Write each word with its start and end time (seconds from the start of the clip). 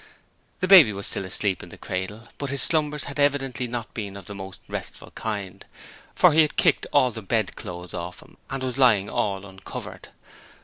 The 0.61 0.67
baby 0.67 0.93
was 0.93 1.05
still 1.05 1.25
asleep 1.25 1.61
in 1.61 1.69
the 1.69 1.77
cradle, 1.77 2.27
but 2.39 2.49
his 2.49 2.63
slumbers 2.63 3.03
had 3.03 3.19
evidently 3.19 3.67
not 3.67 3.93
been 3.93 4.17
of 4.17 4.25
the 4.25 4.33
most 4.33 4.59
restful 4.67 5.11
kind, 5.11 5.63
for 6.15 6.33
he 6.33 6.41
had 6.41 6.57
kicked 6.57 6.87
all 6.91 7.11
the 7.11 7.21
bedclothes 7.21 7.93
off 7.93 8.21
him 8.21 8.37
and 8.49 8.63
was 8.63 8.79
lying 8.79 9.11
all 9.11 9.45
uncovered. 9.45 10.07